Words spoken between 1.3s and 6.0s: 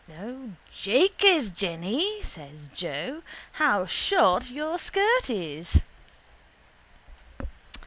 Jenny, says Joe, how short your shirt is!